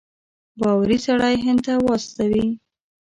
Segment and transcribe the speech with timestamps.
[0.59, 2.45] باوري سړی هند ته واستوي.